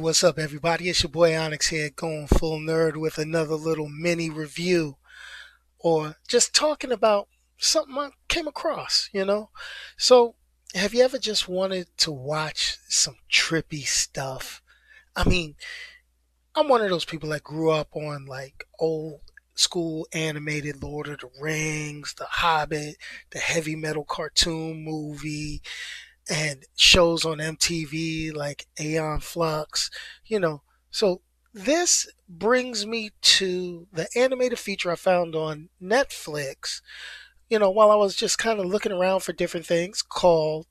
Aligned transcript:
what's 0.00 0.24
up, 0.24 0.38
everybody? 0.38 0.88
It's 0.88 1.02
your 1.02 1.10
boy 1.10 1.38
Onyx 1.38 1.66
here, 1.66 1.90
going 1.90 2.26
full 2.26 2.58
nerd 2.58 2.96
with 2.96 3.18
another 3.18 3.54
little 3.54 3.90
mini 3.90 4.30
review 4.30 4.96
or 5.78 6.16
just 6.26 6.54
talking 6.54 6.90
about 6.90 7.28
something 7.58 7.98
I 7.98 8.08
came 8.26 8.48
across, 8.48 9.10
you 9.12 9.26
know? 9.26 9.50
So, 9.98 10.36
have 10.74 10.94
you 10.94 11.02
ever 11.02 11.18
just 11.18 11.48
wanted 11.48 11.88
to 11.98 12.12
watch 12.12 12.78
some 12.88 13.16
trippy 13.30 13.86
stuff? 13.86 14.62
I 15.14 15.28
mean, 15.28 15.56
I'm 16.54 16.68
one 16.68 16.80
of 16.80 16.88
those 16.88 17.04
people 17.04 17.28
that 17.30 17.44
grew 17.44 17.70
up 17.70 17.94
on 17.94 18.24
like 18.24 18.64
old 18.78 19.20
school 19.54 20.06
animated 20.14 20.82
Lord 20.82 21.08
of 21.08 21.18
the 21.18 21.28
Rings, 21.38 22.14
The 22.14 22.24
Hobbit, 22.24 22.96
the 23.32 23.38
heavy 23.38 23.76
metal 23.76 24.04
cartoon 24.04 24.82
movie, 24.82 25.60
and 26.30 26.64
shows 26.76 27.24
on 27.24 27.38
MTV 27.38 28.34
like 28.34 28.66
Aeon 28.80 29.20
Flux, 29.20 29.90
you 30.24 30.38
know. 30.38 30.62
So 30.90 31.22
this 31.52 32.08
brings 32.28 32.86
me 32.86 33.10
to 33.22 33.88
the 33.92 34.08
animated 34.14 34.58
feature 34.58 34.92
I 34.92 34.94
found 34.94 35.34
on 35.34 35.68
Netflix, 35.82 36.80
you 37.48 37.58
know, 37.58 37.70
while 37.70 37.90
I 37.90 37.96
was 37.96 38.14
just 38.14 38.38
kind 38.38 38.60
of 38.60 38.66
looking 38.66 38.92
around 38.92 39.20
for 39.20 39.32
different 39.32 39.66
things 39.66 40.02
called 40.02 40.66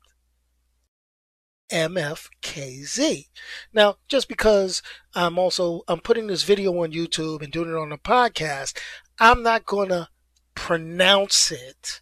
MFKZ. 1.71 3.25
Now, 3.73 3.97
just 4.07 4.29
because 4.29 4.81
I'm 5.13 5.37
also 5.37 5.81
I'm 5.89 5.99
putting 5.99 6.27
this 6.27 6.43
video 6.43 6.71
on 6.81 6.93
YouTube 6.93 7.41
and 7.43 7.51
doing 7.51 7.69
it 7.69 7.75
on 7.75 7.91
a 7.91 7.97
podcast, 7.97 8.77
I'm 9.19 9.43
not 9.43 9.65
going 9.65 9.89
to 9.89 10.07
pronounce 10.55 11.51
it 11.51 11.99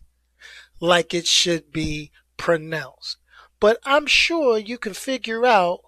like 0.79 1.15
it 1.15 1.25
should 1.25 1.71
be 1.71 2.11
pronounced 2.37 3.17
but 3.59 3.79
I'm 3.83 4.05
sure 4.05 4.57
you 4.57 4.77
can 4.77 4.93
figure 4.93 5.45
out 5.45 5.79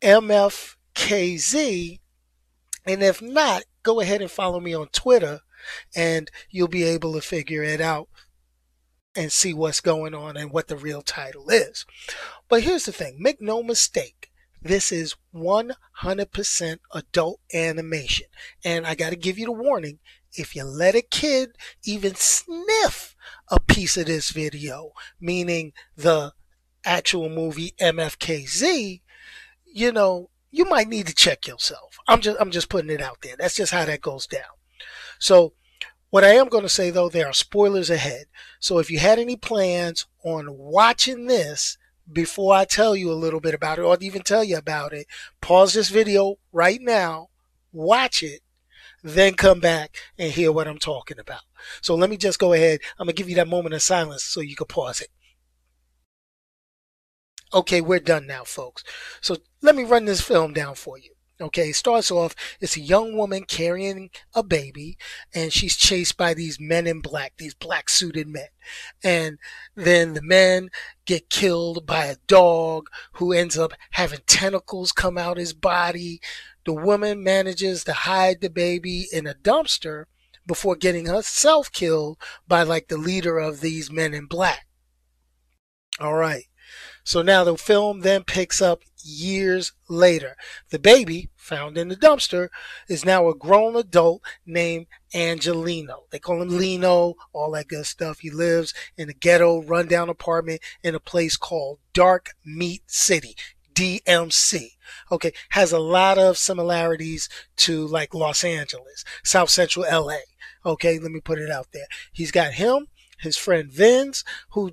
MFKZ. 0.00 2.00
And 2.84 3.02
if 3.02 3.22
not, 3.22 3.64
go 3.82 4.00
ahead 4.00 4.20
and 4.20 4.30
follow 4.30 4.60
me 4.60 4.74
on 4.74 4.88
Twitter 4.88 5.40
and 5.94 6.30
you'll 6.50 6.68
be 6.68 6.84
able 6.84 7.12
to 7.14 7.20
figure 7.20 7.62
it 7.62 7.80
out 7.80 8.08
and 9.14 9.30
see 9.30 9.54
what's 9.54 9.80
going 9.80 10.14
on 10.14 10.36
and 10.36 10.50
what 10.50 10.68
the 10.68 10.76
real 10.76 11.02
title 11.02 11.48
is. 11.50 11.84
But 12.48 12.62
here's 12.62 12.86
the 12.86 12.92
thing 12.92 13.16
make 13.18 13.40
no 13.40 13.62
mistake. 13.62 14.30
This 14.60 14.92
is 14.92 15.16
100% 15.34 16.78
adult 16.94 17.40
animation. 17.52 18.26
And 18.64 18.86
I 18.86 18.94
got 18.94 19.10
to 19.10 19.16
give 19.16 19.36
you 19.36 19.46
the 19.46 19.52
warning 19.52 19.98
if 20.34 20.54
you 20.54 20.64
let 20.64 20.94
a 20.94 21.02
kid 21.02 21.56
even 21.84 22.14
sniff 22.14 23.16
a 23.48 23.58
piece 23.58 23.96
of 23.96 24.06
this 24.06 24.30
video, 24.30 24.92
meaning 25.20 25.72
the 25.96 26.32
actual 26.84 27.28
movie 27.28 27.74
MFKZ, 27.80 29.00
you 29.66 29.92
know, 29.92 30.30
you 30.50 30.64
might 30.66 30.88
need 30.88 31.06
to 31.06 31.14
check 31.14 31.46
yourself. 31.46 31.98
I'm 32.06 32.20
just 32.20 32.38
I'm 32.40 32.50
just 32.50 32.68
putting 32.68 32.90
it 32.90 33.00
out 33.00 33.18
there. 33.22 33.36
That's 33.38 33.56
just 33.56 33.72
how 33.72 33.84
that 33.84 34.00
goes 34.02 34.26
down. 34.26 34.42
So 35.18 35.54
what 36.10 36.24
I 36.24 36.34
am 36.34 36.48
going 36.48 36.62
to 36.62 36.68
say 36.68 36.90
though, 36.90 37.08
there 37.08 37.26
are 37.26 37.32
spoilers 37.32 37.88
ahead. 37.88 38.26
So 38.60 38.78
if 38.78 38.90
you 38.90 38.98
had 38.98 39.18
any 39.18 39.36
plans 39.36 40.06
on 40.24 40.58
watching 40.58 41.26
this 41.26 41.78
before 42.12 42.54
I 42.54 42.66
tell 42.66 42.94
you 42.94 43.10
a 43.10 43.14
little 43.14 43.40
bit 43.40 43.54
about 43.54 43.78
it 43.78 43.82
or 43.82 43.96
even 44.00 44.22
tell 44.22 44.44
you 44.44 44.58
about 44.58 44.92
it, 44.92 45.06
pause 45.40 45.72
this 45.72 45.88
video 45.88 46.36
right 46.52 46.80
now, 46.82 47.28
watch 47.72 48.22
it, 48.22 48.42
then 49.02 49.34
come 49.34 49.60
back 49.60 49.96
and 50.18 50.32
hear 50.32 50.52
what 50.52 50.68
I'm 50.68 50.78
talking 50.78 51.18
about. 51.18 51.42
So 51.80 51.94
let 51.94 52.10
me 52.10 52.16
just 52.18 52.38
go 52.38 52.52
ahead. 52.52 52.80
I'm 52.98 53.06
going 53.06 53.14
to 53.16 53.18
give 53.18 53.30
you 53.30 53.36
that 53.36 53.48
moment 53.48 53.74
of 53.74 53.82
silence 53.82 54.22
so 54.22 54.40
you 54.40 54.54
can 54.54 54.66
pause 54.66 55.00
it. 55.00 55.08
Okay, 57.54 57.80
we're 57.80 58.00
done 58.00 58.26
now, 58.26 58.44
folks. 58.44 58.82
So 59.20 59.36
let 59.60 59.76
me 59.76 59.84
run 59.84 60.06
this 60.06 60.20
film 60.20 60.52
down 60.52 60.74
for 60.74 60.98
you. 60.98 61.10
Okay, 61.40 61.70
it 61.70 61.76
starts 61.76 62.10
off, 62.10 62.36
it's 62.60 62.76
a 62.76 62.80
young 62.80 63.16
woman 63.16 63.42
carrying 63.42 64.10
a 64.32 64.44
baby, 64.44 64.96
and 65.34 65.52
she's 65.52 65.76
chased 65.76 66.16
by 66.16 66.34
these 66.34 66.60
men 66.60 66.86
in 66.86 67.00
black, 67.00 67.32
these 67.36 67.54
black 67.54 67.88
suited 67.88 68.28
men. 68.28 68.46
And 69.02 69.38
then 69.74 70.14
the 70.14 70.22
men 70.22 70.70
get 71.04 71.30
killed 71.30 71.84
by 71.84 72.04
a 72.06 72.16
dog 72.28 72.86
who 73.14 73.32
ends 73.32 73.58
up 73.58 73.72
having 73.90 74.20
tentacles 74.26 74.92
come 74.92 75.18
out 75.18 75.36
his 75.36 75.52
body. 75.52 76.20
The 76.64 76.74
woman 76.74 77.24
manages 77.24 77.82
to 77.84 77.92
hide 77.92 78.40
the 78.40 78.50
baby 78.50 79.08
in 79.12 79.26
a 79.26 79.34
dumpster 79.34 80.04
before 80.46 80.76
getting 80.76 81.06
herself 81.06 81.72
killed 81.72 82.18
by 82.46 82.62
like 82.62 82.86
the 82.86 82.98
leader 82.98 83.38
of 83.38 83.60
these 83.60 83.90
men 83.90 84.14
in 84.14 84.26
black. 84.26 84.68
All 85.98 86.14
right. 86.14 86.44
So 87.04 87.22
now 87.22 87.44
the 87.44 87.56
film 87.56 88.00
then 88.00 88.24
picks 88.24 88.62
up 88.62 88.82
years 89.04 89.72
later. 89.88 90.36
The 90.70 90.78
baby, 90.78 91.30
found 91.36 91.76
in 91.76 91.88
the 91.88 91.96
dumpster, 91.96 92.48
is 92.88 93.04
now 93.04 93.28
a 93.28 93.34
grown 93.34 93.76
adult 93.76 94.22
named 94.46 94.86
Angelino. 95.14 96.04
They 96.10 96.18
call 96.18 96.40
him 96.40 96.56
Lino, 96.56 97.14
all 97.32 97.50
that 97.52 97.68
good 97.68 97.86
stuff. 97.86 98.20
He 98.20 98.30
lives 98.30 98.72
in 98.96 99.08
a 99.08 99.14
ghetto, 99.14 99.62
rundown 99.62 100.08
apartment 100.08 100.60
in 100.82 100.94
a 100.94 101.00
place 101.00 101.36
called 101.36 101.78
Dark 101.92 102.30
Meat 102.44 102.82
City. 102.86 103.34
DMC. 103.74 104.72
Okay, 105.10 105.32
has 105.50 105.72
a 105.72 105.78
lot 105.78 106.18
of 106.18 106.36
similarities 106.36 107.28
to 107.56 107.86
like 107.86 108.14
Los 108.14 108.44
Angeles, 108.44 109.02
South 109.24 109.48
Central 109.48 109.86
LA. 109.90 110.18
Okay, 110.64 110.98
let 110.98 111.10
me 111.10 111.20
put 111.20 111.38
it 111.38 111.50
out 111.50 111.68
there. 111.72 111.86
He's 112.12 112.30
got 112.30 112.52
him, 112.52 112.88
his 113.18 113.36
friend 113.36 113.72
Vince, 113.72 114.24
who 114.50 114.72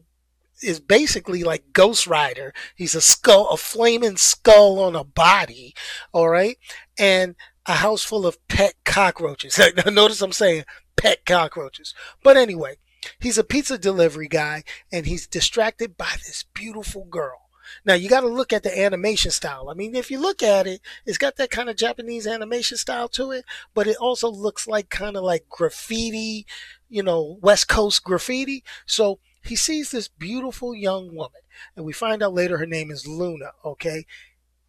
is 0.62 0.80
basically 0.80 1.44
like 1.44 1.74
Ghost 1.74 2.08
Rider. 2.08 2.54
He's 2.76 2.96
a 2.96 3.02
skull, 3.02 3.50
a 3.50 3.58
flaming 3.58 4.18
skull 4.18 4.80
on 4.80 4.96
a 4.96 5.04
body. 5.04 5.74
All 6.12 6.30
right. 6.30 6.58
And 6.98 7.36
a 7.66 7.76
house 7.76 8.04
full 8.04 8.26
of 8.26 8.46
pet 8.48 8.74
cockroaches. 8.84 9.60
Notice 9.86 10.22
I'm 10.22 10.32
saying 10.32 10.66
pet 10.96 11.26
cockroaches. 11.26 11.94
But 12.24 12.38
anyway, 12.38 12.78
he's 13.20 13.38
a 13.38 13.44
pizza 13.44 13.78
delivery 13.78 14.28
guy 14.28 14.64
and 14.92 15.06
he's 15.06 15.28
distracted 15.28 15.98
by 15.98 16.14
this 16.26 16.46
beautiful 16.54 17.06
girl. 17.06 17.50
Now 17.86 17.94
you 17.94 18.10
got 18.10 18.22
to 18.22 18.28
look 18.28 18.52
at 18.52 18.64
the 18.64 18.78
animation 18.78 19.32
style. 19.32 19.70
I 19.70 19.74
mean, 19.74 19.96
if 19.96 20.10
you 20.10 20.20
look 20.20 20.42
at 20.42 20.68
it, 20.68 20.82
it's 21.06 21.18
got 21.18 21.38
that 21.38 21.52
kind 21.52 21.70
of 21.70 21.76
Japanese 21.76 22.26
animation 22.26 22.78
style 22.78 23.08
to 23.10 23.32
it, 23.32 23.46
but 23.74 23.88
it 23.88 23.98
also 23.98 24.30
looks 24.30 24.68
like 24.68 24.90
kind 24.90 25.16
of 25.16 25.24
like 25.24 25.48
graffiti, 25.50 26.46
you 26.90 27.04
know, 27.04 27.38
West 27.42 27.68
Coast 27.68 28.04
graffiti. 28.04 28.64
So 28.86 29.20
he 29.44 29.56
sees 29.56 29.92
this 29.92 30.08
beautiful 30.08 30.76
young 30.76 31.16
woman, 31.16 31.42
and 31.76 31.86
we 31.86 31.94
find 31.94 32.22
out 32.22 32.34
later 32.34 32.58
her 32.58 32.66
name 32.66 32.92
is 32.92 33.08
Luna, 33.08 33.52
okay? 33.64 34.06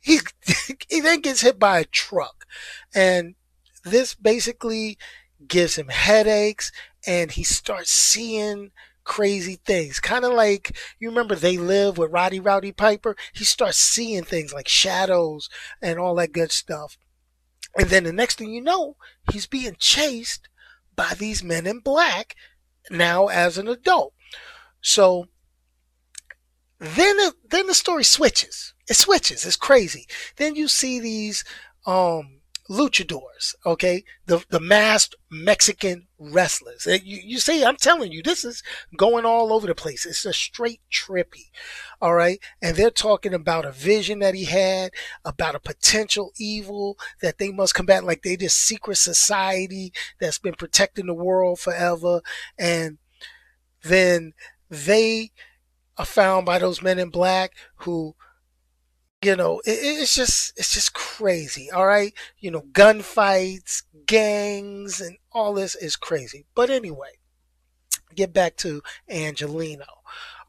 He, 0.00 0.20
he 0.88 1.00
then 1.00 1.20
gets 1.20 1.42
hit 1.42 1.58
by 1.58 1.80
a 1.80 1.84
truck, 1.84 2.46
and 2.94 3.34
this 3.84 4.14
basically 4.14 4.98
gives 5.46 5.76
him 5.76 5.88
headaches, 5.88 6.72
and 7.06 7.32
he 7.32 7.42
starts 7.42 7.90
seeing 7.90 8.70
crazy 9.04 9.58
things. 9.64 9.98
Kind 9.98 10.24
of 10.24 10.32
like 10.32 10.76
you 10.98 11.08
remember 11.08 11.34
They 11.34 11.56
Live 11.56 11.98
with 11.98 12.12
Roddy 12.12 12.38
Rowdy 12.40 12.72
Piper? 12.72 13.16
He 13.32 13.44
starts 13.44 13.78
seeing 13.78 14.22
things 14.22 14.52
like 14.52 14.68
shadows 14.68 15.48
and 15.82 15.98
all 15.98 16.14
that 16.16 16.32
good 16.32 16.52
stuff. 16.52 16.96
And 17.76 17.88
then 17.88 18.04
the 18.04 18.12
next 18.12 18.38
thing 18.38 18.52
you 18.52 18.60
know, 18.60 18.96
he's 19.32 19.46
being 19.46 19.76
chased 19.78 20.48
by 20.96 21.14
these 21.14 21.42
men 21.42 21.66
in 21.66 21.80
black 21.80 22.34
now 22.90 23.28
as 23.28 23.58
an 23.58 23.68
adult. 23.68 24.12
So 24.80 25.26
then 26.78 27.16
it, 27.18 27.34
then 27.50 27.66
the 27.66 27.74
story 27.74 28.04
switches. 28.04 28.74
It 28.88 28.94
switches. 28.96 29.44
It's 29.44 29.56
crazy. 29.56 30.06
Then 30.36 30.54
you 30.54 30.66
see 30.66 30.98
these 30.98 31.44
um, 31.86 32.40
luchadors, 32.70 33.54
okay? 33.66 34.04
The 34.26 34.44
the 34.48 34.60
masked 34.60 35.16
Mexican 35.30 36.06
wrestlers. 36.18 36.86
You, 36.86 37.20
you 37.22 37.38
see, 37.38 37.64
I'm 37.64 37.76
telling 37.76 38.12
you, 38.12 38.22
this 38.22 38.44
is 38.44 38.62
going 38.96 39.24
all 39.24 39.52
over 39.52 39.66
the 39.66 39.74
place. 39.74 40.06
It's 40.06 40.24
a 40.24 40.32
straight 40.32 40.80
trippy, 40.90 41.50
all 42.00 42.14
right? 42.14 42.38
And 42.62 42.76
they're 42.76 42.90
talking 42.90 43.34
about 43.34 43.66
a 43.66 43.72
vision 43.72 44.20
that 44.20 44.34
he 44.34 44.44
had, 44.44 44.92
about 45.24 45.54
a 45.54 45.60
potential 45.60 46.32
evil 46.38 46.96
that 47.20 47.38
they 47.38 47.50
must 47.50 47.74
combat, 47.74 48.04
like 48.04 48.22
they 48.22 48.36
this 48.36 48.54
secret 48.54 48.96
society 48.96 49.92
that's 50.20 50.38
been 50.38 50.54
protecting 50.54 51.06
the 51.06 51.14
world 51.14 51.58
forever. 51.58 52.22
And 52.58 52.98
then 53.82 54.32
they 54.70 55.32
are 55.98 56.06
found 56.06 56.46
by 56.46 56.58
those 56.58 56.82
men 56.82 56.98
in 56.98 57.10
black 57.10 57.52
who 57.78 58.14
you 59.22 59.36
know 59.36 59.60
it, 59.66 59.72
it's 59.72 60.14
just 60.14 60.52
it's 60.58 60.72
just 60.72 60.92
crazy 60.94 61.70
all 61.70 61.86
right? 61.86 62.14
You 62.38 62.50
know 62.50 62.62
gunfights 62.72 63.82
gangs 64.06 65.00
and 65.00 65.16
all 65.32 65.54
this 65.54 65.74
is 65.74 65.96
crazy. 65.96 66.46
But 66.54 66.70
anyway 66.70 67.18
get 68.14 68.32
back 68.32 68.56
to 68.56 68.82
angelino 69.08 69.86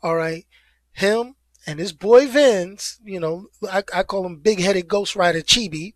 all 0.03 0.15
right? 0.15 0.45
Him 0.93 1.35
and 1.67 1.79
his 1.79 1.93
boy 1.93 2.27
vince 2.27 2.99
you 3.03 3.19
know 3.19 3.47
i, 3.71 3.83
I 3.93 4.03
call 4.03 4.25
him 4.25 4.37
big-headed 4.37 4.87
ghost 4.87 5.15
rider 5.15 5.41
chibi 5.41 5.93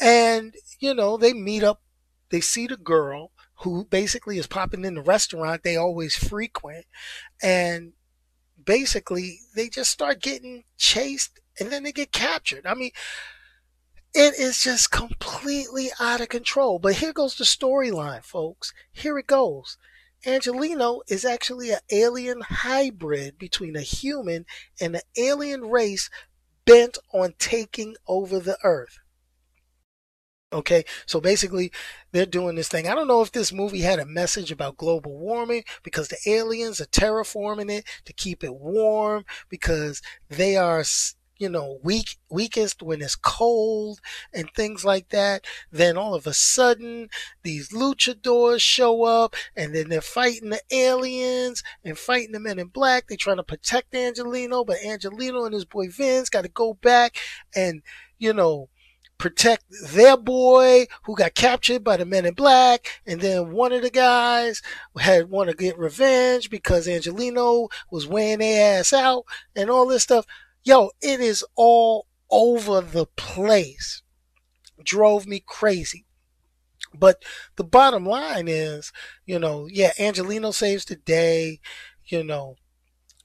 and 0.00 0.54
you 0.80 0.94
know 0.94 1.16
they 1.16 1.32
meet 1.32 1.62
up 1.64 1.82
they 2.30 2.40
see 2.40 2.66
the 2.66 2.76
girl 2.76 3.32
who 3.62 3.84
basically 3.84 4.38
is 4.38 4.46
popping 4.46 4.84
in 4.84 4.94
the 4.94 5.02
restaurant 5.02 5.62
they 5.62 5.76
always 5.76 6.16
frequent 6.16 6.86
and 7.42 7.92
basically 8.64 9.40
they 9.54 9.68
just 9.68 9.90
start 9.90 10.20
getting 10.20 10.64
chased 10.76 11.40
and 11.58 11.70
then 11.70 11.82
they 11.82 11.92
get 11.92 12.12
captured. 12.12 12.66
I 12.66 12.74
mean, 12.74 12.90
it 14.14 14.34
is 14.34 14.62
just 14.62 14.90
completely 14.90 15.90
out 16.00 16.20
of 16.20 16.28
control. 16.28 16.78
But 16.78 16.96
here 16.96 17.12
goes 17.12 17.36
the 17.36 17.44
storyline, 17.44 18.24
folks. 18.24 18.72
Here 18.92 19.18
it 19.18 19.26
goes. 19.26 19.78
Angelino 20.24 21.00
is 21.08 21.24
actually 21.24 21.70
an 21.70 21.80
alien 21.90 22.42
hybrid 22.42 23.38
between 23.38 23.74
a 23.74 23.80
human 23.80 24.46
and 24.80 24.94
an 24.94 25.02
alien 25.16 25.62
race 25.62 26.08
bent 26.64 26.96
on 27.12 27.34
taking 27.38 27.96
over 28.06 28.38
the 28.38 28.56
earth. 28.62 28.98
Okay, 30.52 30.84
so 31.06 31.18
basically, 31.20 31.72
they're 32.12 32.26
doing 32.26 32.56
this 32.56 32.68
thing. 32.68 32.86
I 32.86 32.94
don't 32.94 33.08
know 33.08 33.22
if 33.22 33.32
this 33.32 33.52
movie 33.52 33.80
had 33.80 33.98
a 33.98 34.04
message 34.04 34.52
about 34.52 34.76
global 34.76 35.16
warming 35.16 35.64
because 35.82 36.08
the 36.08 36.18
aliens 36.26 36.80
are 36.80 36.86
terraforming 36.86 37.70
it 37.70 37.84
to 38.04 38.12
keep 38.12 38.44
it 38.44 38.54
warm 38.54 39.24
because 39.48 40.02
they 40.28 40.56
are 40.56 40.84
you 41.38 41.48
know, 41.48 41.80
weak, 41.82 42.18
weakest 42.30 42.84
when 42.84 43.02
it's 43.02 43.16
cold 43.16 43.98
and 44.32 44.48
things 44.54 44.84
like 44.84 45.08
that. 45.08 45.44
Then 45.72 45.96
all 45.96 46.14
of 46.14 46.24
a 46.24 46.32
sudden, 46.32 47.08
these 47.42 47.70
luchadors 47.70 48.60
show 48.60 49.02
up 49.02 49.34
and 49.56 49.74
then 49.74 49.88
they're 49.88 50.00
fighting 50.00 50.50
the 50.50 50.60
aliens 50.70 51.64
and 51.84 51.98
fighting 51.98 52.30
the 52.30 52.38
men 52.38 52.60
in 52.60 52.68
black. 52.68 53.08
They're 53.08 53.16
trying 53.16 53.38
to 53.38 53.42
protect 53.42 53.92
Angelino, 53.92 54.64
but 54.64 54.84
Angelino 54.84 55.44
and 55.44 55.52
his 55.52 55.64
boy 55.64 55.88
Vince 55.88 56.28
got 56.28 56.42
to 56.42 56.48
go 56.48 56.74
back 56.74 57.16
and, 57.56 57.82
you 58.20 58.32
know, 58.32 58.68
protect 59.22 59.64
their 59.92 60.16
boy 60.16 60.84
who 61.04 61.14
got 61.14 61.32
captured 61.32 61.84
by 61.84 61.96
the 61.96 62.04
men 62.04 62.26
in 62.26 62.34
black. 62.34 62.88
And 63.06 63.20
then 63.20 63.52
one 63.52 63.72
of 63.72 63.82
the 63.82 63.90
guys 63.90 64.62
had 64.98 65.30
want 65.30 65.48
to 65.48 65.54
get 65.54 65.78
revenge 65.78 66.50
because 66.50 66.88
Angelino 66.88 67.68
was 67.88 68.04
weighing 68.04 68.40
their 68.40 68.80
ass 68.80 68.92
out 68.92 69.22
and 69.54 69.70
all 69.70 69.86
this 69.86 70.02
stuff. 70.02 70.26
Yo, 70.64 70.90
it 71.00 71.20
is 71.20 71.44
all 71.54 72.08
over 72.32 72.80
the 72.80 73.06
place. 73.14 74.02
Drove 74.82 75.24
me 75.24 75.40
crazy. 75.46 76.04
But 76.92 77.22
the 77.54 77.62
bottom 77.62 78.04
line 78.04 78.48
is, 78.48 78.90
you 79.24 79.38
know, 79.38 79.68
yeah, 79.70 79.92
Angelino 80.00 80.50
saves 80.50 80.84
the 80.84 80.96
day. 80.96 81.60
You 82.06 82.24
know, 82.24 82.56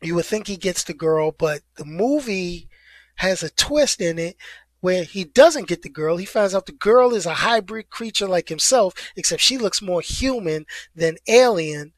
you 0.04 0.14
would 0.14 0.26
think 0.26 0.46
he 0.46 0.58
gets 0.58 0.84
the 0.84 0.94
girl, 0.94 1.32
but 1.32 1.62
the 1.76 1.86
movie 1.86 2.70
has 3.16 3.42
a 3.42 3.50
twist 3.50 4.00
in 4.00 4.20
it 4.20 4.38
where 4.80 5.04
he 5.04 5.24
doesn't 5.24 5.68
get 5.68 5.82
the 5.82 5.90
girl. 5.90 6.18
He 6.18 6.26
finds 6.26 6.54
out 6.54 6.66
the 6.66 6.72
girl 6.72 7.14
is 7.14 7.26
a 7.26 7.34
hybrid 7.36 7.90
creature 7.90 8.28
like 8.28 8.50
himself, 8.50 8.94
except 9.16 9.42
she 9.42 9.58
looks 9.58 9.82
more 9.82 10.02
human 10.02 10.66
than 10.96 11.18
alien 11.28 11.94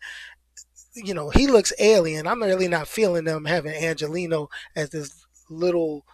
you 1.03 1.13
know, 1.13 1.29
he 1.29 1.47
looks 1.47 1.73
alien. 1.79 2.27
I'm 2.27 2.41
really 2.41 2.67
not 2.67 2.87
feeling 2.87 3.25
them 3.25 3.45
having 3.45 3.73
Angelino 3.73 4.49
as 4.75 4.89
this 4.89 5.25
little, 5.49 6.05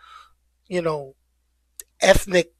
you 0.67 0.81
know, 0.81 1.15
ethnic 2.01 2.53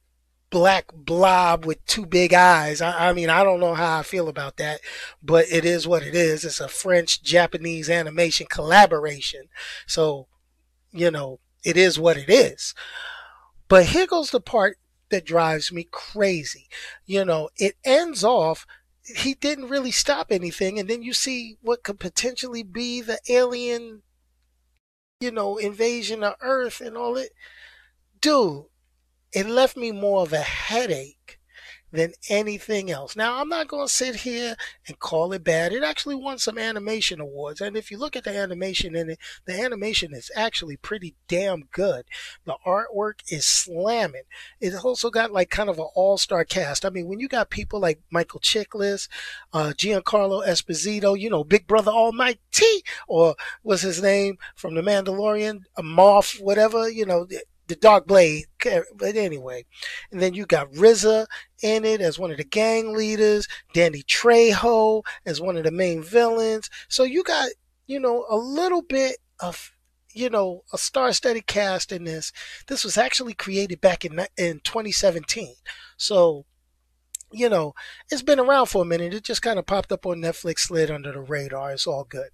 black 0.50 0.86
blob 0.94 1.64
with 1.64 1.84
two 1.86 2.06
big 2.06 2.32
eyes. 2.32 2.80
I, 2.80 3.10
I, 3.10 3.12
mean, 3.12 3.30
I 3.30 3.42
don't 3.42 3.60
know 3.60 3.74
how 3.74 3.98
I 3.98 4.02
feel 4.02 4.28
about 4.28 4.56
that, 4.58 4.80
but 5.22 5.46
it 5.50 5.64
is 5.64 5.86
what 5.86 6.02
it 6.02 6.14
is. 6.14 6.44
It's 6.44 6.60
a 6.60 6.68
French 6.68 7.22
Japanese 7.22 7.90
animation 7.90 8.46
collaboration. 8.48 9.44
So, 9.86 10.28
you 10.92 11.10
know, 11.10 11.40
it 11.64 11.76
is 11.76 11.98
what 11.98 12.16
it 12.16 12.30
is. 12.30 12.74
But 13.68 13.86
here 13.86 14.06
goes 14.06 14.30
the 14.30 14.40
part 14.40 14.78
that 15.10 15.24
drives 15.24 15.72
me 15.72 15.86
crazy. 15.90 16.68
You 17.04 17.24
know, 17.24 17.50
it 17.56 17.76
ends 17.84 18.24
off 18.24 18.66
he 19.04 19.34
didn't 19.34 19.68
really 19.68 19.92
stop 19.92 20.32
anything 20.32 20.80
and 20.80 20.90
then 20.90 21.00
you 21.00 21.12
see 21.12 21.58
what 21.62 21.84
could 21.84 22.00
potentially 22.00 22.64
be 22.64 23.00
the 23.00 23.20
alien 23.28 24.02
you 25.20 25.30
know, 25.30 25.56
invasion 25.56 26.22
of 26.22 26.34
Earth 26.40 26.80
and 26.80 26.96
all 26.96 27.16
it. 27.16 27.32
Dude, 28.20 28.64
it 29.32 29.46
left 29.46 29.76
me 29.76 29.92
more 29.92 30.22
of 30.22 30.32
a 30.32 30.40
headache 30.40 31.25
than 31.92 32.12
anything 32.28 32.90
else. 32.90 33.16
Now, 33.16 33.40
I'm 33.40 33.48
not 33.48 33.68
going 33.68 33.86
to 33.86 33.92
sit 33.92 34.16
here 34.16 34.56
and 34.86 34.98
call 34.98 35.32
it 35.32 35.44
bad. 35.44 35.72
It 35.72 35.82
actually 35.82 36.16
won 36.16 36.38
some 36.38 36.58
animation 36.58 37.20
awards. 37.20 37.60
And 37.60 37.76
if 37.76 37.90
you 37.90 37.98
look 37.98 38.16
at 38.16 38.24
the 38.24 38.36
animation 38.36 38.96
in 38.96 39.10
it, 39.10 39.18
the 39.46 39.60
animation 39.60 40.12
is 40.12 40.30
actually 40.34 40.76
pretty 40.76 41.14
damn 41.28 41.64
good. 41.72 42.04
The 42.44 42.56
artwork 42.66 43.20
is 43.28 43.46
slamming. 43.46 44.24
It 44.60 44.74
also 44.74 45.10
got 45.10 45.32
like 45.32 45.50
kind 45.50 45.70
of 45.70 45.78
an 45.78 45.88
all 45.94 46.18
star 46.18 46.44
cast. 46.44 46.84
I 46.84 46.90
mean, 46.90 47.06
when 47.06 47.20
you 47.20 47.28
got 47.28 47.50
people 47.50 47.80
like 47.80 48.00
Michael 48.10 48.40
Chiklis, 48.40 49.08
uh, 49.52 49.72
Giancarlo 49.76 50.46
Esposito, 50.46 51.18
you 51.18 51.30
know, 51.30 51.44
Big 51.44 51.66
Brother 51.66 51.90
Almighty, 51.90 52.38
or 53.08 53.36
was 53.62 53.82
his 53.82 54.02
name 54.02 54.38
from 54.54 54.74
The 54.74 54.82
Mandalorian, 54.82 55.60
Moff, 55.78 56.40
whatever, 56.40 56.88
you 56.88 57.06
know, 57.06 57.26
the 57.68 57.76
Dark 57.76 58.06
Blade. 58.06 58.44
But 58.62 59.16
anyway, 59.16 59.64
and 60.10 60.20
then 60.20 60.34
you 60.34 60.46
got 60.46 60.72
RZA 60.72 61.26
in 61.62 61.84
it 61.84 62.00
as 62.00 62.18
one 62.18 62.30
of 62.30 62.36
the 62.36 62.44
gang 62.44 62.94
leaders, 62.94 63.46
Danny 63.72 64.02
Trejo 64.02 65.02
as 65.24 65.40
one 65.40 65.56
of 65.56 65.64
the 65.64 65.70
main 65.70 66.02
villains. 66.02 66.68
So 66.88 67.04
you 67.04 67.22
got, 67.22 67.50
you 67.86 68.00
know, 68.00 68.24
a 68.28 68.36
little 68.36 68.82
bit 68.82 69.18
of 69.40 69.72
you 70.16 70.30
know, 70.30 70.64
a 70.72 70.78
star-studded 70.78 71.46
cast 71.46 71.92
in 71.92 72.04
this. 72.04 72.32
This 72.68 72.84
was 72.84 72.96
actually 72.96 73.34
created 73.34 73.82
back 73.82 74.02
in 74.02 74.18
in 74.38 74.60
2017. 74.64 75.56
So, 75.98 76.46
you 77.30 77.50
know, 77.50 77.74
it's 78.10 78.22
been 78.22 78.40
around 78.40 78.66
for 78.66 78.80
a 78.80 78.86
minute. 78.86 79.12
It 79.12 79.24
just 79.24 79.42
kind 79.42 79.58
of 79.58 79.66
popped 79.66 79.92
up 79.92 80.06
on 80.06 80.22
Netflix, 80.22 80.60
slid 80.60 80.90
under 80.90 81.12
the 81.12 81.20
radar. 81.20 81.72
It's 81.72 81.86
all 81.86 82.04
good. 82.04 82.30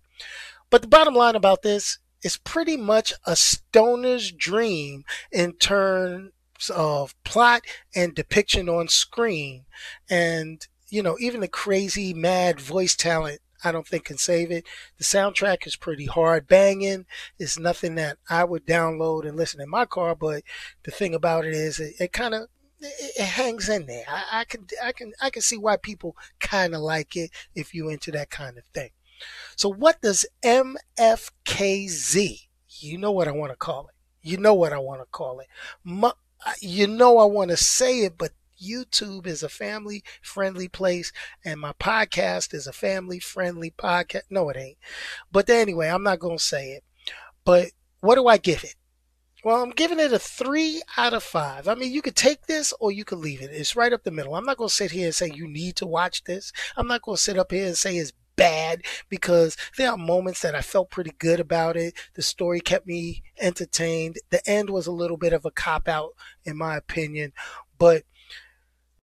But 0.71 0.83
the 0.83 0.89
bottom 0.89 1.15
line 1.15 1.35
about 1.35 1.63
this 1.63 1.99
is 2.23 2.37
pretty 2.37 2.77
much 2.77 3.13
a 3.27 3.37
stoner's 3.37 4.31
dream 4.33 5.05
in 5.31 5.55
terms 5.55 6.31
of 6.75 7.15
plot 7.25 7.63
and 7.95 8.15
depiction 8.15 8.69
on 8.69 8.89
screen. 8.89 9.65
And, 10.09 10.67
you 10.89 11.03
know, 11.03 11.17
even 11.21 11.41
the 11.41 11.49
crazy, 11.49 12.15
mad 12.15 12.61
voice 12.61 12.95
talent, 12.95 13.41
I 13.65 13.73
don't 13.73 13.87
think 13.87 14.05
can 14.05 14.19
save 14.19 14.51
it. 14.51 14.67
The 14.99 15.05
soundtrack 15.05 15.67
is 15.67 15.77
pretty 15.77 16.07
hard 16.07 16.49
banging. 16.49 17.07
It's 17.39 17.59
nothing 17.59 17.95
that 17.97 18.19
I 18.29 18.45
would 18.45 18.67
download 18.67 19.27
and 19.27 19.37
listen 19.37 19.61
in 19.61 19.71
my 19.71 19.87
car, 19.87 20.15
but 20.15 20.43
the 20.85 20.91
thing 20.91 21.15
about 21.15 21.45
it 21.45 21.55
is 21.55 21.79
it, 21.79 21.95
it 22.01 22.13
kind 22.13 22.35
of 22.35 22.49
it, 22.81 23.25
hangs 23.25 23.69
in 23.69 23.87
there. 23.87 24.05
I, 24.09 24.41
I 24.41 24.45
can 24.45 24.67
I 24.83 24.93
can 24.93 25.13
I 25.21 25.31
can 25.31 25.43
see 25.43 25.57
why 25.57 25.77
people 25.77 26.17
kind 26.41 26.75
of 26.75 26.81
like 26.81 27.17
it 27.17 27.31
if 27.55 27.75
you 27.75 27.89
into 27.89 28.11
that 28.13 28.31
kind 28.31 28.59
of 28.59 28.65
thing. 28.75 28.91
So 29.57 29.69
what 29.69 30.01
does 30.03 30.27
MFKZ? 30.45 32.47
You 32.81 32.99
know 32.99 33.13
what 33.13 33.29
I 33.29 33.33
want 33.33 33.53
to 33.53 33.57
call 33.57 33.89
it. 33.89 33.95
You 34.23 34.37
know 34.37 34.55
what 34.55 34.73
I 34.73 34.79
want 34.79 35.01
to 35.01 35.07
call 35.07 35.41
it. 35.41 35.49
you 36.61 36.87
know 36.87 37.19
I 37.19 37.25
want 37.25 37.51
to 37.51 37.57
say 37.57 38.01
it, 38.01 38.17
but 38.17 38.33
YouTube 38.63 39.27
is 39.27 39.43
a 39.43 39.49
family 39.49 40.05
friendly 40.21 40.69
place 40.69 41.13
and 41.45 41.61
my 41.61 41.73
podcast 41.73 42.55
is 42.55 42.67
a 42.67 42.73
family 42.73 43.19
friendly 43.19 43.71
podcast. 43.71 44.23
No, 44.31 44.49
it 44.49 44.57
ain't. 44.57 44.79
But 45.31 45.51
anyway, 45.51 45.89
I'm 45.89 46.05
not 46.05 46.21
going 46.21 46.39
to 46.39 46.45
say 46.45 46.73
it. 46.73 46.85
But 47.45 47.73
what 48.01 48.15
do 48.15 48.29
I 48.29 48.39
give 48.39 48.65
it? 48.65 48.77
Well, 49.45 49.61
I'm 49.61 49.71
giving 49.71 49.99
it 49.99 50.13
a 50.13 50.21
three 50.21 50.83
out 50.97 51.15
of 51.15 51.25
five. 51.25 51.67
I 51.67 51.75
mean, 51.75 51.93
you 51.93 52.01
could 52.01 52.15
take 52.15 52.47
this 52.47 52.73
or 52.79 52.93
you 52.93 53.05
could 53.05 53.19
leave 53.19 53.43
it. 53.43 53.51
It's 53.53 53.75
right 53.75 53.93
up 53.93 54.05
the 54.05 54.13
middle. 54.13 54.37
I'm 54.37 54.45
not 54.45 54.57
going 54.57 54.69
to 54.69 54.75
sit 54.75 54.93
here 54.93 55.07
and 55.07 55.15
say 55.15 55.33
you 55.35 55.49
need 55.49 55.75
to 55.77 55.87
watch 55.87 56.23
this. 56.23 56.53
I'm 56.77 56.87
not 56.87 57.03
going 57.03 57.17
to 57.17 57.23
sit 57.23 57.37
up 57.37 57.51
here 57.51 57.67
and 57.67 57.77
say 57.77 57.97
it's 57.97 58.13
bad 58.37 58.83
because 59.09 59.57
there 59.77 59.91
are 59.91 59.97
moments 59.97 60.41
that 60.43 60.55
I 60.55 60.63
felt 60.63 60.91
pretty 60.91 61.13
good 61.19 61.41
about 61.41 61.77
it. 61.77 61.95
The 62.15 62.23
story 62.23 62.61
kept 62.61 62.87
me 62.87 63.23
entertained. 63.41 64.17
The 64.31 64.49
end 64.49 64.71
was 64.71 64.87
a 64.87 64.93
little 64.93 65.17
bit 65.17 65.33
of 65.33 65.45
a 65.45 65.51
cop 65.51 65.89
out, 65.89 66.11
in 66.45 66.57
my 66.57 66.77
opinion, 66.77 67.33
but 67.79 68.05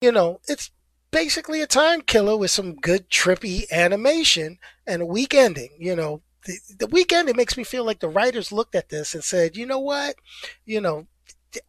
you 0.02 0.12
know, 0.12 0.40
it's 0.48 0.72
basically 1.12 1.62
a 1.62 1.68
time 1.68 2.02
killer 2.02 2.38
with 2.38 2.52
some 2.52 2.76
good 2.76 3.10
trippy 3.10 3.70
animation 3.72 4.58
and 4.86 5.02
a 5.02 5.06
weak 5.06 5.34
ending. 5.34 5.70
You 5.78 5.96
know, 5.96 6.22
the, 6.46 6.60
the 6.80 6.88
weak 6.88 7.12
ending 7.12 7.36
makes 7.36 7.58
me 7.58 7.64
feel 7.64 7.84
like 7.84 8.00
the 8.00 8.10
writers 8.10 8.52
looked 8.52 8.76
at 8.76 8.90
this 8.90 9.14
and 9.14 9.24
said, 9.24 9.58
you 9.58 9.66
know 9.66 9.80
what, 9.80 10.16
you 10.66 10.80
know, 10.80 11.08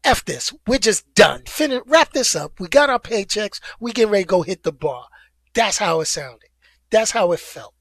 F 0.04 0.24
this. 0.24 0.52
We're 0.66 0.78
just 0.78 1.14
done. 1.14 1.42
Finish, 1.46 1.82
wrap 1.86 2.12
this 2.12 2.36
up. 2.36 2.60
We 2.60 2.68
got 2.68 2.90
our 2.90 2.98
paychecks. 2.98 3.60
We 3.80 3.92
get 3.92 4.08
ready 4.08 4.24
to 4.24 4.28
go 4.28 4.42
hit 4.42 4.62
the 4.62 4.72
bar. 4.72 5.06
That's 5.54 5.78
how 5.78 6.00
it 6.00 6.06
sounded. 6.06 6.49
That's 6.90 7.12
how 7.12 7.32
it 7.32 7.40
felt. 7.40 7.74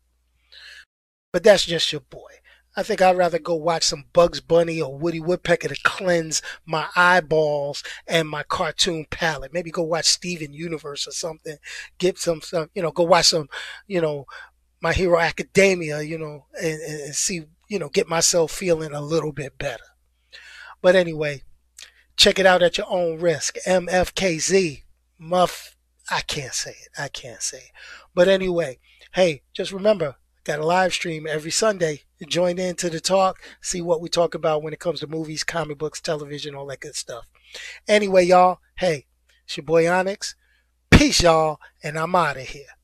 But 1.32 1.44
that's 1.44 1.66
just 1.66 1.92
your 1.92 2.02
boy. 2.02 2.40
I 2.76 2.84
think 2.84 3.02
I'd 3.02 3.18
rather 3.18 3.40
go 3.40 3.56
watch 3.56 3.84
some 3.84 4.06
Bugs 4.14 4.40
Bunny 4.40 4.80
or 4.82 4.98
Woody 4.98 5.20
Woodpecker 5.20 5.68
to 5.68 5.78
cleanse 5.84 6.42
my 6.66 6.88
eyeballs 6.96 7.84
and 8.08 8.30
my 8.30 8.44
cartoon 8.44 9.06
palate. 9.10 9.54
Maybe 9.54 9.72
go 9.72 9.84
watch 9.84 10.06
Steven 10.06 10.54
Universe 10.54 11.08
or 11.08 11.12
something. 11.12 11.58
Get 11.98 12.20
some, 12.20 12.42
some 12.42 12.70
you 12.74 12.82
know, 12.82 12.92
go 12.92 13.04
watch 13.04 13.28
some, 13.28 13.50
you 13.88 14.00
know, 14.00 14.26
My 14.82 14.94
Hero 14.94 15.20
Academia, 15.20 16.02
you 16.02 16.18
know, 16.18 16.46
and, 16.62 16.80
and 16.82 17.16
see, 17.16 17.48
you 17.70 17.80
know, 17.80 17.90
get 17.90 18.08
myself 18.08 18.52
feeling 18.52 18.94
a 18.94 19.02
little 19.02 19.34
bit 19.34 19.58
better. 19.58 19.84
But 20.82 20.96
anyway, 20.96 21.44
check 22.16 22.40
it 22.40 22.46
out 22.46 22.64
at 22.64 22.78
your 22.78 22.88
own 22.90 23.20
risk. 23.20 23.58
MFKZ, 23.68 24.84
Muff. 25.18 25.76
I 26.10 26.22
can't 26.22 26.54
say 26.54 26.72
it. 26.72 26.90
I 26.98 27.08
can't 27.08 27.42
say 27.42 27.58
it. 27.58 27.72
But 28.16 28.28
anyway, 28.28 28.80
hey, 29.14 29.44
just 29.54 29.72
remember, 29.72 30.16
got 30.44 30.60
a 30.60 30.66
live 30.66 30.94
stream 30.94 31.28
every 31.28 31.52
Sunday. 31.52 32.04
Join 32.28 32.60
in 32.60 32.76
to 32.76 32.90
the 32.90 33.00
talk, 33.00 33.40
see 33.62 33.82
what 33.82 34.02
we 34.02 34.10
talk 34.10 34.36
about 34.36 34.62
when 34.62 34.74
it 34.74 34.80
comes 34.80 35.00
to 35.00 35.08
movies, 35.08 35.44
comic 35.44 35.78
books, 35.78 36.02
television, 36.02 36.56
all 36.56 36.66
that 36.68 36.82
good 36.82 36.96
stuff. 36.96 37.26
Anyway, 37.88 38.26
y'all, 38.26 38.60
hey, 38.78 39.06
It's 39.46 39.58
your 39.58 39.66
boy 39.66 39.90
Onyx. 39.90 40.36
Peace, 40.92 41.22
y'all, 41.22 41.60
and 41.82 41.98
I'm 41.98 42.14
out 42.16 42.38
of 42.38 42.48
here. 42.48 42.79